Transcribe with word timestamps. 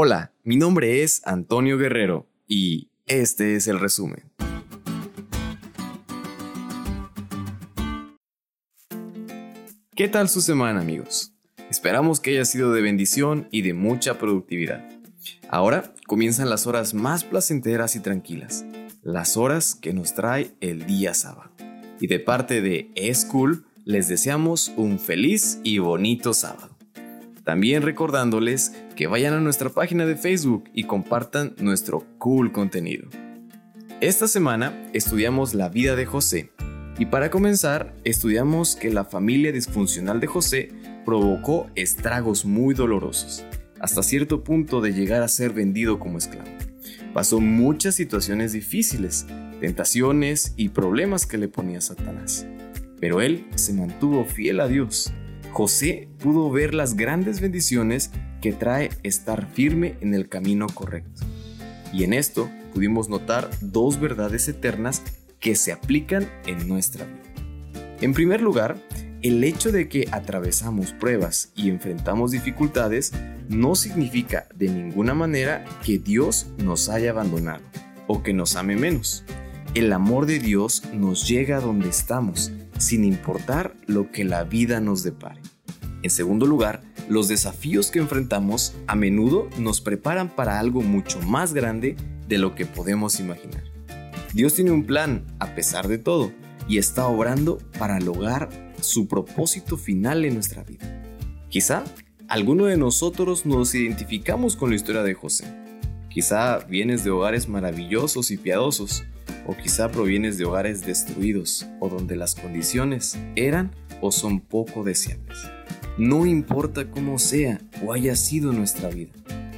Hola, 0.00 0.32
mi 0.44 0.54
nombre 0.54 1.02
es 1.02 1.22
Antonio 1.24 1.76
Guerrero 1.76 2.28
y 2.46 2.88
este 3.06 3.56
es 3.56 3.66
el 3.66 3.80
resumen. 3.80 4.30
¿Qué 9.96 10.06
tal 10.06 10.28
su 10.28 10.40
semana 10.40 10.82
amigos? 10.82 11.32
Esperamos 11.68 12.20
que 12.20 12.30
haya 12.30 12.44
sido 12.44 12.72
de 12.72 12.80
bendición 12.80 13.48
y 13.50 13.62
de 13.62 13.74
mucha 13.74 14.20
productividad. 14.20 14.88
Ahora 15.48 15.92
comienzan 16.06 16.48
las 16.48 16.68
horas 16.68 16.94
más 16.94 17.24
placenteras 17.24 17.96
y 17.96 17.98
tranquilas, 17.98 18.64
las 19.02 19.36
horas 19.36 19.74
que 19.74 19.92
nos 19.92 20.14
trae 20.14 20.52
el 20.60 20.86
día 20.86 21.12
sábado. 21.12 21.50
Y 21.98 22.06
de 22.06 22.20
parte 22.20 22.62
de 22.62 22.92
E-School 22.94 23.66
les 23.84 24.06
deseamos 24.06 24.72
un 24.76 25.00
feliz 25.00 25.58
y 25.64 25.78
bonito 25.78 26.34
sábado. 26.34 26.77
También 27.48 27.80
recordándoles 27.80 28.74
que 28.94 29.06
vayan 29.06 29.32
a 29.32 29.40
nuestra 29.40 29.70
página 29.70 30.04
de 30.04 30.16
Facebook 30.16 30.64
y 30.74 30.84
compartan 30.84 31.54
nuestro 31.58 32.04
cool 32.18 32.52
contenido. 32.52 33.08
Esta 34.02 34.28
semana 34.28 34.90
estudiamos 34.92 35.54
la 35.54 35.70
vida 35.70 35.96
de 35.96 36.04
José 36.04 36.50
y 36.98 37.06
para 37.06 37.30
comenzar 37.30 37.96
estudiamos 38.04 38.76
que 38.76 38.92
la 38.92 39.06
familia 39.06 39.50
disfuncional 39.50 40.20
de 40.20 40.26
José 40.26 40.72
provocó 41.06 41.70
estragos 41.74 42.44
muy 42.44 42.74
dolorosos, 42.74 43.46
hasta 43.80 44.02
cierto 44.02 44.44
punto 44.44 44.82
de 44.82 44.92
llegar 44.92 45.22
a 45.22 45.28
ser 45.28 45.54
vendido 45.54 45.98
como 45.98 46.18
esclavo. 46.18 46.50
Pasó 47.14 47.40
muchas 47.40 47.94
situaciones 47.94 48.52
difíciles, 48.52 49.26
tentaciones 49.58 50.52
y 50.58 50.68
problemas 50.68 51.24
que 51.24 51.38
le 51.38 51.48
ponía 51.48 51.80
Satanás, 51.80 52.46
pero 53.00 53.22
él 53.22 53.46
se 53.54 53.72
mantuvo 53.72 54.26
fiel 54.26 54.60
a 54.60 54.68
Dios 54.68 55.14
José 55.52 56.08
pudo 56.18 56.50
ver 56.50 56.74
las 56.74 56.94
grandes 56.94 57.40
bendiciones 57.40 58.10
que 58.40 58.52
trae 58.52 58.90
estar 59.02 59.50
firme 59.52 59.96
en 60.00 60.14
el 60.14 60.28
camino 60.28 60.66
correcto. 60.68 61.22
Y 61.92 62.04
en 62.04 62.12
esto 62.12 62.48
pudimos 62.74 63.08
notar 63.08 63.50
dos 63.60 64.00
verdades 64.00 64.48
eternas 64.48 65.02
que 65.40 65.56
se 65.56 65.72
aplican 65.72 66.28
en 66.46 66.68
nuestra 66.68 67.04
vida. 67.06 67.18
En 68.00 68.12
primer 68.12 68.40
lugar, 68.40 68.76
el 69.22 69.42
hecho 69.42 69.72
de 69.72 69.88
que 69.88 70.06
atravesamos 70.12 70.92
pruebas 70.92 71.50
y 71.56 71.70
enfrentamos 71.70 72.30
dificultades 72.30 73.12
no 73.48 73.74
significa 73.74 74.46
de 74.54 74.68
ninguna 74.68 75.14
manera 75.14 75.64
que 75.84 75.98
Dios 75.98 76.46
nos 76.58 76.88
haya 76.88 77.10
abandonado 77.10 77.62
o 78.06 78.22
que 78.22 78.32
nos 78.32 78.54
ame 78.54 78.76
menos. 78.76 79.24
El 79.74 79.92
amor 79.92 80.26
de 80.26 80.38
Dios 80.38 80.82
nos 80.94 81.28
llega 81.28 81.58
a 81.58 81.60
donde 81.60 81.90
estamos 81.90 82.50
sin 82.78 83.04
importar 83.04 83.76
lo 83.86 84.10
que 84.10 84.24
la 84.24 84.44
vida 84.44 84.80
nos 84.80 85.02
depare. 85.02 85.42
En 86.02 86.10
segundo 86.10 86.46
lugar, 86.46 86.82
los 87.08 87.28
desafíos 87.28 87.90
que 87.90 87.98
enfrentamos 87.98 88.74
a 88.86 88.96
menudo 88.96 89.48
nos 89.58 89.80
preparan 89.80 90.34
para 90.34 90.58
algo 90.58 90.80
mucho 90.80 91.20
más 91.22 91.52
grande 91.52 91.96
de 92.26 92.38
lo 92.38 92.54
que 92.54 92.66
podemos 92.66 93.20
imaginar. 93.20 93.62
Dios 94.32 94.54
tiene 94.54 94.70
un 94.70 94.84
plan 94.84 95.26
a 95.38 95.54
pesar 95.54 95.86
de 95.86 95.98
todo 95.98 96.32
y 96.66 96.78
está 96.78 97.06
obrando 97.06 97.58
para 97.78 98.00
lograr 98.00 98.48
su 98.80 99.06
propósito 99.06 99.76
final 99.76 100.24
en 100.24 100.34
nuestra 100.34 100.62
vida. 100.64 101.02
Quizá 101.50 101.84
alguno 102.28 102.66
de 102.66 102.76
nosotros 102.76 103.44
nos 103.44 103.74
identificamos 103.74 104.56
con 104.56 104.70
la 104.70 104.76
historia 104.76 105.02
de 105.02 105.14
José. 105.14 105.44
Quizá 106.08 106.58
vienes 106.58 107.04
de 107.04 107.10
hogares 107.10 107.48
maravillosos 107.48 108.30
y 108.30 108.36
piadosos, 108.36 109.04
o 109.46 109.56
quizá 109.56 109.90
provienes 109.90 110.38
de 110.38 110.44
hogares 110.44 110.84
destruidos 110.84 111.66
o 111.80 111.88
donde 111.88 112.16
las 112.16 112.34
condiciones 112.34 113.18
eran 113.36 113.70
o 114.00 114.12
son 114.12 114.40
poco 114.40 114.84
deseables. 114.84 115.38
No 115.96 116.26
importa 116.26 116.90
cómo 116.90 117.18
sea 117.18 117.60
o 117.84 117.92
haya 117.92 118.14
sido 118.14 118.52
nuestra 118.52 118.88
vida, 118.88 119.12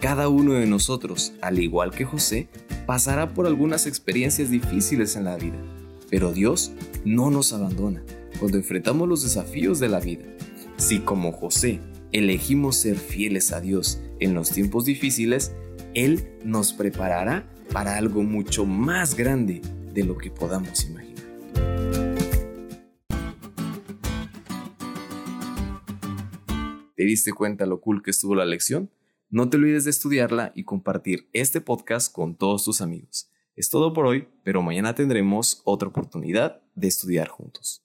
cada 0.00 0.28
uno 0.28 0.54
de 0.54 0.66
nosotros, 0.66 1.32
al 1.42 1.58
igual 1.58 1.90
que 1.90 2.04
José, 2.04 2.48
pasará 2.86 3.34
por 3.34 3.46
algunas 3.46 3.86
experiencias 3.86 4.50
difíciles 4.50 5.14
en 5.16 5.24
la 5.24 5.36
vida, 5.36 5.58
pero 6.10 6.32
Dios 6.32 6.72
no 7.04 7.30
nos 7.30 7.52
abandona 7.52 8.02
cuando 8.40 8.58
enfrentamos 8.58 9.08
los 9.08 9.22
desafíos 9.22 9.78
de 9.78 9.88
la 9.88 10.00
vida. 10.00 10.24
Si 10.76 11.00
como 11.00 11.32
José 11.32 11.80
elegimos 12.12 12.76
ser 12.76 12.96
fieles 12.96 13.52
a 13.52 13.60
Dios 13.60 14.00
en 14.20 14.34
los 14.34 14.50
tiempos 14.50 14.84
difíciles, 14.84 15.52
Él 15.94 16.28
nos 16.44 16.72
preparará 16.72 17.51
para 17.72 17.96
algo 17.96 18.22
mucho 18.22 18.66
más 18.66 19.16
grande 19.16 19.62
de 19.94 20.04
lo 20.04 20.18
que 20.18 20.30
podamos 20.30 20.84
imaginar. 20.84 21.12
¿Te 26.94 27.04
diste 27.04 27.32
cuenta 27.32 27.64
lo 27.64 27.80
cool 27.80 28.02
que 28.02 28.10
estuvo 28.10 28.34
la 28.34 28.44
lección? 28.44 28.90
No 29.30 29.48
te 29.48 29.56
olvides 29.56 29.84
de 29.84 29.90
estudiarla 29.90 30.52
y 30.54 30.64
compartir 30.64 31.28
este 31.32 31.62
podcast 31.62 32.12
con 32.12 32.36
todos 32.36 32.64
tus 32.64 32.82
amigos. 32.82 33.30
Es 33.56 33.70
todo 33.70 33.94
por 33.94 34.04
hoy, 34.04 34.28
pero 34.44 34.62
mañana 34.62 34.94
tendremos 34.94 35.62
otra 35.64 35.88
oportunidad 35.88 36.60
de 36.74 36.88
estudiar 36.88 37.28
juntos. 37.28 37.80